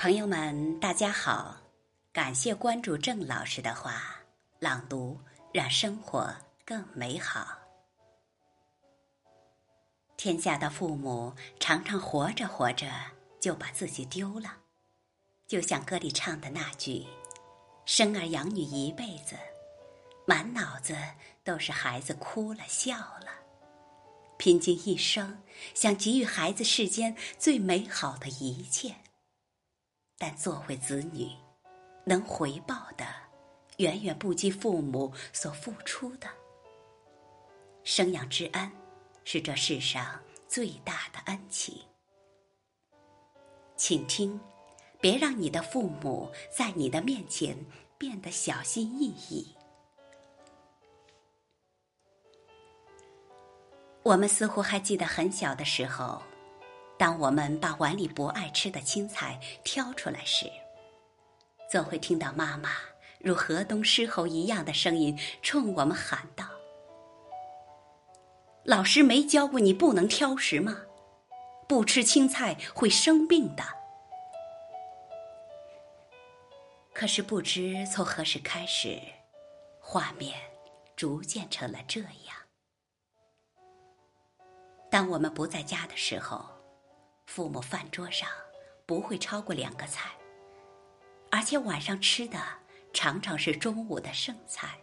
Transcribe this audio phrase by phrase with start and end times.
[0.00, 1.54] 朋友们，大家好！
[2.10, 4.02] 感谢关注郑老师的话，
[4.58, 5.20] 朗读
[5.52, 6.34] 让生活
[6.64, 7.48] 更美好。
[10.16, 12.90] 天下的父母常常活着活着
[13.40, 14.56] 就把自己丢了，
[15.46, 17.06] 就像歌里唱的那句
[17.84, 19.36] ：“生儿养女一辈子，
[20.26, 20.96] 满脑子
[21.44, 23.26] 都是孩子哭了笑了，
[24.38, 25.42] 拼尽一生
[25.74, 28.94] 想给予孩子世间最美好的一切。”
[30.22, 31.30] 但做回子女，
[32.04, 33.06] 能回报的
[33.78, 36.28] 远远不及父母所付出的。
[37.84, 38.70] 生养之恩，
[39.24, 41.74] 是这世上最大的恩情。
[43.76, 44.38] 请听，
[45.00, 47.56] 别让你的父母在你的面前
[47.96, 49.56] 变得小心翼翼。
[54.02, 56.20] 我们似乎还记得很小的时候。
[57.00, 60.52] 当我们把碗里不爱吃的青菜挑出来时，
[61.70, 62.72] 总会听到妈妈
[63.20, 66.44] 如河东狮吼一样的声音冲我们喊道
[68.64, 70.76] ：“老师没教过你不能挑食吗？
[71.66, 73.64] 不吃青菜会生病的。”
[76.92, 79.00] 可是不知从何时开始，
[79.80, 80.38] 画面
[80.96, 82.36] 逐渐成了这样：
[84.90, 86.59] 当我们不在家的时候。
[87.30, 88.28] 父母饭桌上
[88.86, 90.10] 不会超过两个菜，
[91.30, 92.40] 而且晚上吃的
[92.92, 94.76] 常常是中午的剩菜。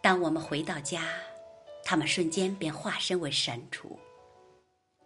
[0.00, 1.02] 当我们回到家，
[1.84, 4.00] 他们瞬间便化身为神厨，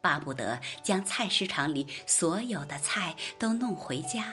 [0.01, 4.33] 巴不得将菜市场里所有的菜都弄回家，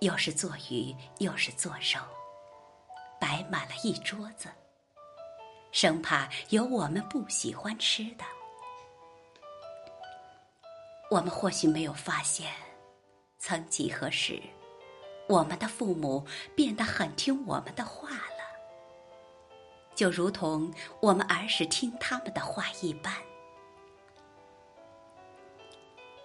[0.00, 2.00] 又是做鱼又是做肉，
[3.20, 4.48] 摆满了一桌子，
[5.72, 8.24] 生怕有我们不喜欢吃的。
[11.12, 12.50] 我们或许没有发现，
[13.38, 14.40] 曾几何时，
[15.28, 18.42] 我们的父母变得很听我们的话了，
[19.94, 23.12] 就如同我们儿时听他们的话一般。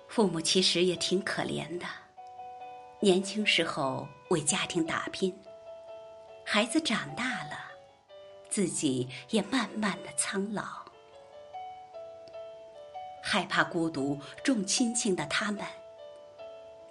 [0.07, 1.85] 父母其实也挺可怜的，
[3.01, 5.37] 年轻时候为家庭打拼，
[6.45, 7.59] 孩子长大了，
[8.49, 10.86] 自己也慢慢的苍老。
[13.29, 15.61] 害怕孤独、重亲情的他们，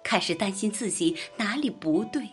[0.03, 2.29] 开始担心自己哪里不对，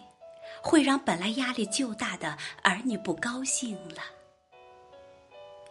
[0.63, 4.03] 会让本来压力就大的儿女不高兴了。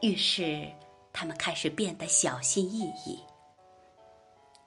[0.01, 0.67] 于是，
[1.13, 3.23] 他们开始变得小心翼翼，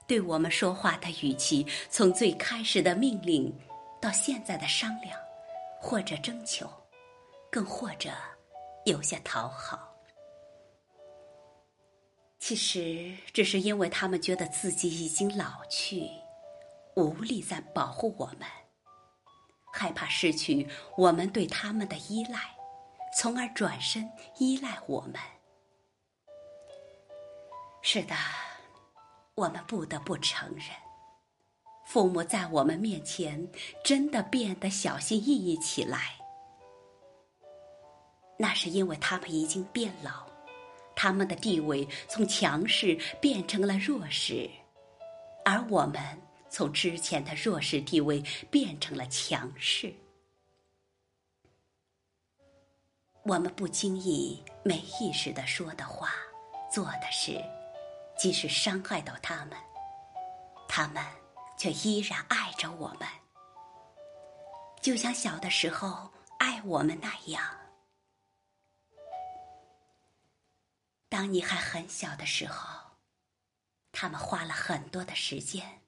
[0.07, 3.53] 对我们说话的语气，从最开始的命令，
[3.99, 5.19] 到现在的商量，
[5.81, 6.65] 或者征求，
[7.51, 8.11] 更或者
[8.85, 9.96] 有些讨好。
[12.39, 16.07] 其实，只是因为他们觉得自己已经老去，
[16.95, 18.47] 无力再保护我们，
[19.73, 22.39] 害怕失去我们对他们的依赖，
[23.17, 25.15] 从而转身依赖我们。
[27.81, 28.15] 是的，
[29.35, 30.63] 我们不得不承认，
[31.85, 33.49] 父母在我们面前
[33.83, 36.15] 真的变得小心翼翼起来。
[38.37, 40.27] 那是因为他们已经变老。
[40.99, 44.49] 他们的地位从强势变成了弱势，
[45.45, 46.01] 而我们
[46.49, 48.19] 从之前的弱势地位
[48.49, 49.93] 变成了强势。
[53.21, 56.09] 我们不经意、没意识的说的话、
[56.73, 57.39] 做的事，
[58.17, 59.55] 即使伤害到他们，
[60.67, 61.03] 他们
[61.59, 63.07] 却依然爱着我们，
[64.81, 66.09] 就像小的时候
[66.39, 67.43] 爱我们那样。
[71.17, 72.91] 当你还很小的时候，
[73.91, 75.81] 他们花了很多的时间，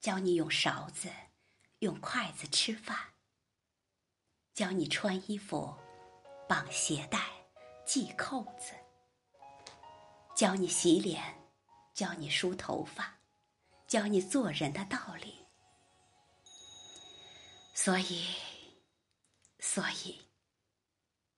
[0.00, 1.10] 教你用勺子、
[1.80, 2.96] 用筷子吃饭，
[4.54, 5.76] 教你穿衣服、
[6.48, 7.20] 绑鞋带、
[7.84, 8.72] 系扣子，
[10.34, 11.22] 教你洗脸，
[11.92, 13.18] 教你梳头发，
[13.86, 15.46] 教你做人的道理。
[17.74, 18.24] 所以，
[19.58, 20.30] 所以，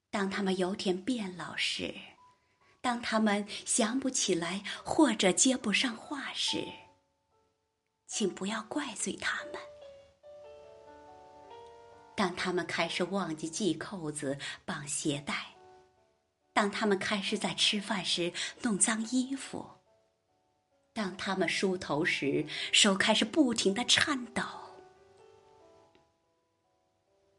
[0.09, 1.93] 当他们有天变老时，
[2.85, 6.69] 当他们想不起来或者接不上话时，
[8.07, 9.55] 请不要怪罪他们；
[12.15, 14.37] 当他们开始忘记系扣子、
[14.67, 15.35] 绑鞋带；
[16.53, 19.81] 当他们开始在吃饭时弄脏衣服；
[20.93, 24.43] 当他们梳头时手开始不停的颤抖，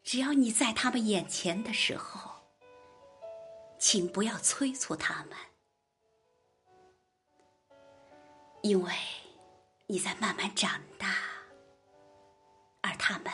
[0.01, 2.34] 只要你在他们眼前的时候。
[3.87, 5.37] 请不要催促他们，
[8.63, 8.91] 因为
[9.85, 11.15] 你在慢慢长大，
[12.81, 13.31] 而他们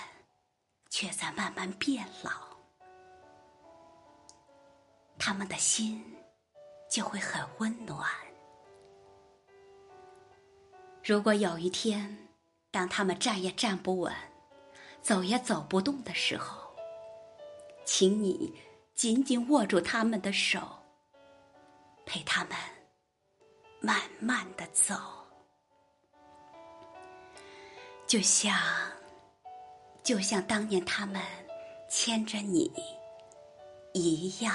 [0.90, 2.50] 却在慢慢变老，
[5.18, 6.18] 他们的心
[6.90, 8.06] 就会很温暖。
[11.02, 12.28] 如果有一天，
[12.72, 14.14] 当他们站也站不稳，
[15.02, 16.76] 走也走不动的时候，
[17.86, 18.54] 请你
[19.02, 20.62] 紧紧握住他们的手，
[22.06, 22.56] 陪他们
[23.80, 24.94] 慢慢的走，
[28.06, 28.56] 就像，
[30.04, 31.20] 就像当年他们
[31.90, 32.72] 牵着你
[33.94, 34.54] 一样。